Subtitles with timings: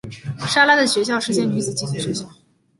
[0.47, 2.27] 莎拉的学校是间女子寄宿学校。